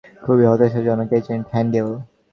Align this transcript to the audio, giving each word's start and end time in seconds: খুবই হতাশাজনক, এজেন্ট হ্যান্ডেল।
খুবই 0.23 0.45
হতাশাজনক, 0.45 1.09
এজেন্ট 1.17 1.45
হ্যান্ডেল। 1.51 1.87